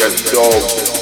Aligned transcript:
as 0.00 0.22
dog. 0.30 0.97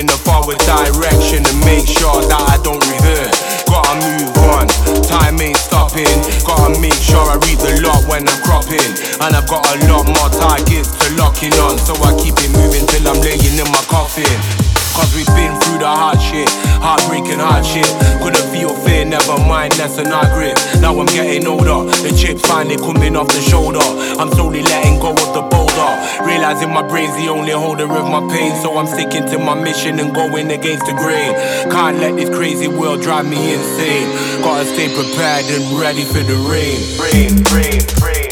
In 0.00 0.06
the 0.06 0.16
forward 0.24 0.56
direction 0.64 1.44
and 1.44 1.58
make 1.60 1.84
sure 1.84 2.24
that 2.24 2.40
I 2.48 2.56
don't 2.64 2.80
revert. 2.88 3.36
Gotta 3.68 4.00
move 4.00 4.32
on, 4.48 4.64
time 5.04 5.36
ain't 5.44 5.60
stopping. 5.60 6.08
Gotta 6.40 6.80
make 6.80 6.96
sure 6.96 7.20
I 7.20 7.36
read 7.44 7.60
the 7.60 7.84
lot 7.84 8.08
when 8.08 8.24
I'm 8.24 8.40
cropping. 8.40 8.80
And 9.20 9.36
I've 9.36 9.46
got 9.46 9.60
a 9.60 9.76
lot 9.92 10.08
more 10.08 10.32
targets 10.32 10.96
to 11.04 11.06
locking 11.20 11.52
on. 11.60 11.76
So 11.76 11.92
I 12.00 12.16
keep 12.16 12.40
it 12.40 12.48
moving 12.56 12.88
till 12.88 13.04
I'm 13.12 13.20
laying 13.20 13.60
in 13.60 13.68
my 13.68 13.84
coffin. 13.92 14.59
Cause 14.94 15.14
we've 15.14 15.34
been 15.34 15.54
through 15.60 15.78
the 15.78 15.88
hard 15.88 16.20
shit, 16.20 16.48
heartbreaking 16.82 17.38
hardship. 17.40 17.86
Couldn't 18.22 18.48
feel 18.52 18.74
fear, 18.84 19.04
never 19.04 19.38
mind, 19.46 19.72
that's 19.74 19.98
an 19.98 20.12
our 20.12 20.26
grip. 20.34 20.56
Now 20.80 20.98
I'm 20.98 21.06
getting 21.06 21.46
older, 21.46 21.88
the 22.02 22.12
chips 22.16 22.42
finally 22.46 22.76
coming 22.76 23.16
off 23.16 23.28
the 23.28 23.40
shoulder. 23.40 23.82
I'm 24.18 24.30
slowly 24.30 24.62
letting 24.62 24.98
go 25.00 25.10
of 25.10 25.30
the 25.34 25.42
boulder. 25.42 25.90
Realizing 26.24 26.70
my 26.70 26.82
brain's 26.82 27.16
the 27.16 27.28
only 27.28 27.52
holder 27.52 27.84
of 27.84 28.06
my 28.08 28.20
pain. 28.32 28.54
So 28.62 28.76
I'm 28.76 28.86
sticking 28.86 29.26
to 29.26 29.38
my 29.38 29.54
mission 29.54 29.98
and 29.98 30.14
going 30.14 30.50
against 30.50 30.86
the 30.86 30.92
grain. 30.92 31.32
Can't 31.70 31.98
let 31.98 32.16
this 32.16 32.28
crazy 32.28 32.68
world 32.68 33.02
drive 33.02 33.28
me 33.28 33.54
insane. 33.54 34.08
Gotta 34.42 34.64
stay 34.64 34.92
prepared 34.94 35.46
and 35.46 35.80
ready 35.80 36.04
for 36.04 36.20
the 36.20 36.36
rain. 36.50 36.78
Rain, 37.00 37.42
rain, 37.54 37.80
rain. 38.02 38.29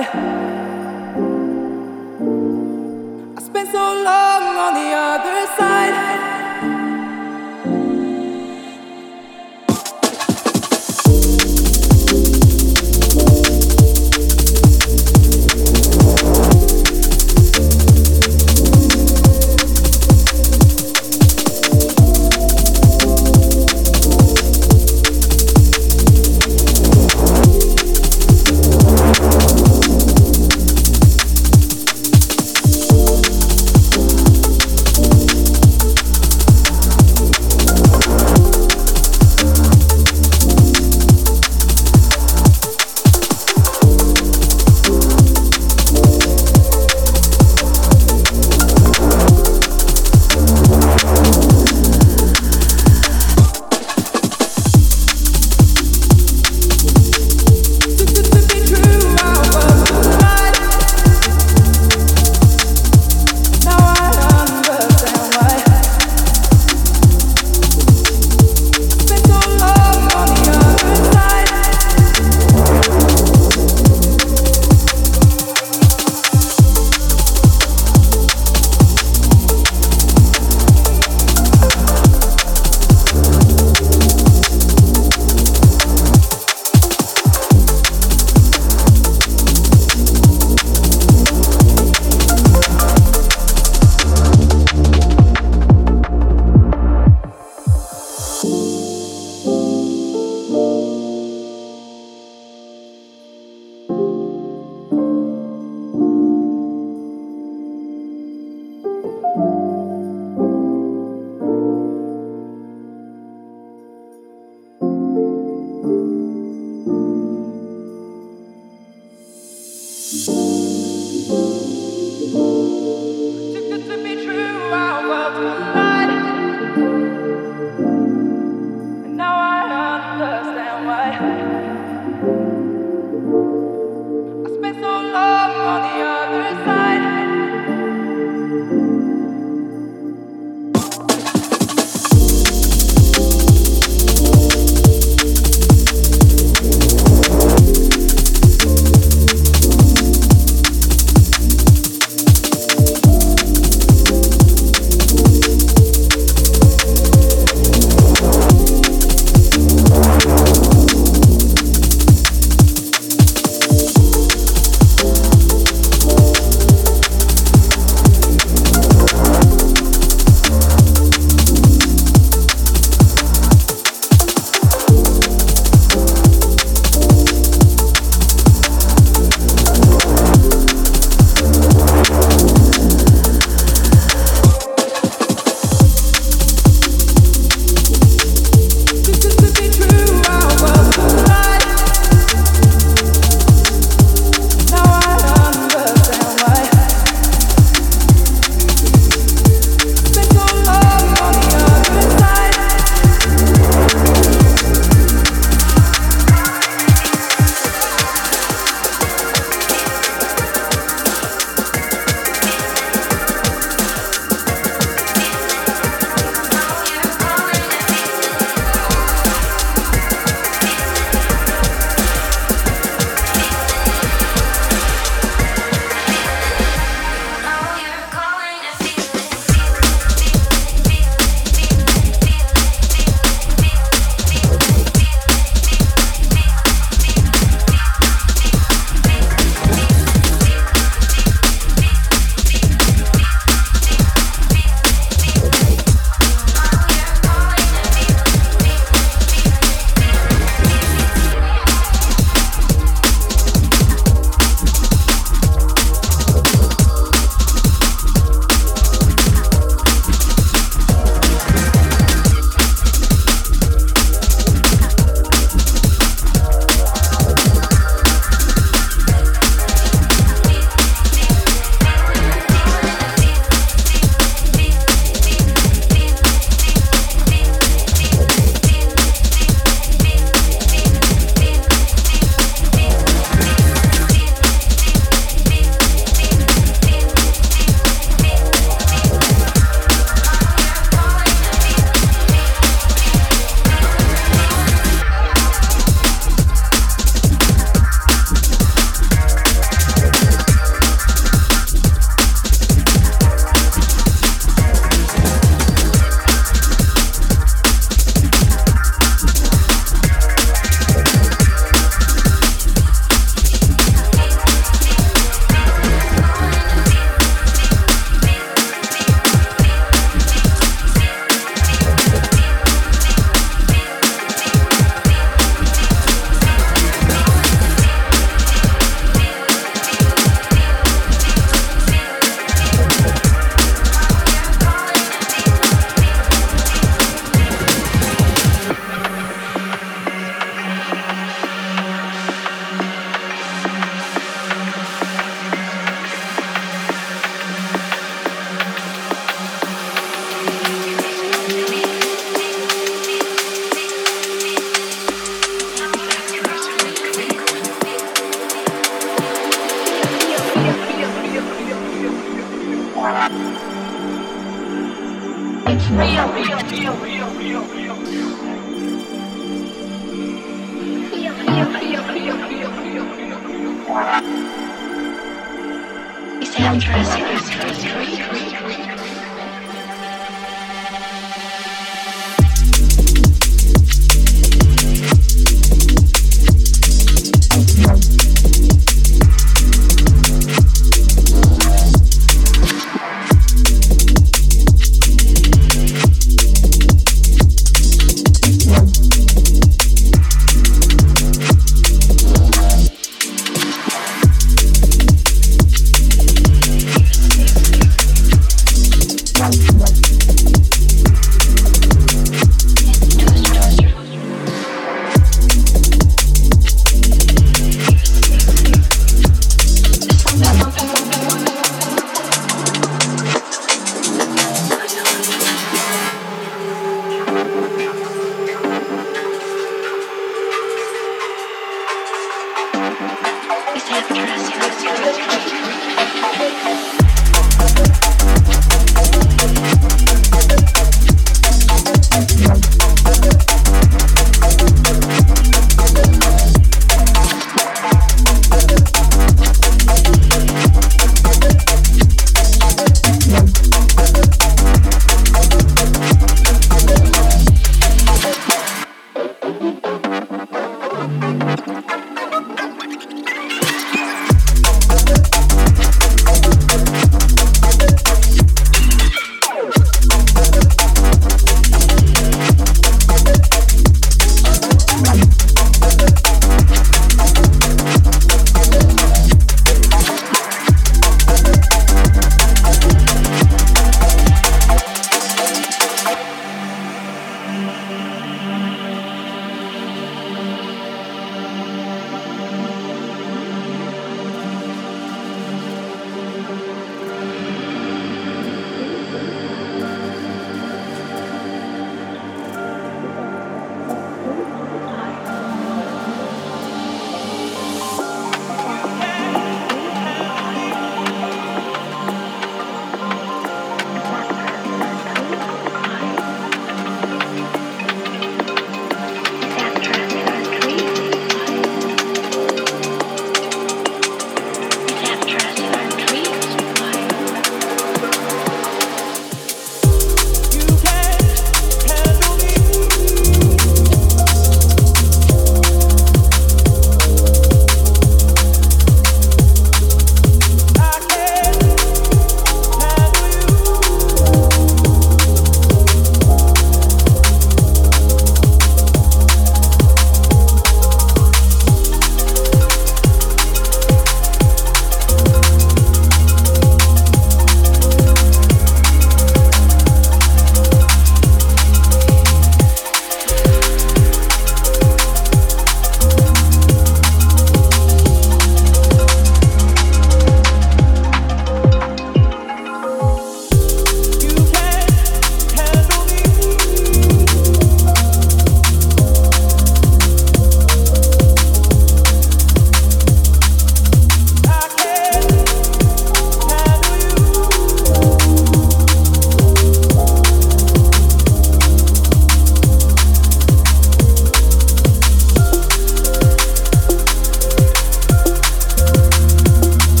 I 0.00 0.49